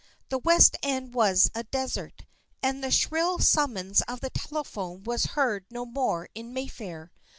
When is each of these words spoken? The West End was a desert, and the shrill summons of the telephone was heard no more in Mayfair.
The 0.29 0.39
West 0.39 0.77
End 0.81 1.13
was 1.13 1.51
a 1.53 1.63
desert, 1.63 2.25
and 2.63 2.83
the 2.83 2.89
shrill 2.89 3.37
summons 3.37 4.01
of 4.07 4.19
the 4.19 4.31
telephone 4.31 5.03
was 5.03 5.25
heard 5.37 5.65
no 5.69 5.85
more 5.85 6.27
in 6.33 6.51
Mayfair. 6.53 7.11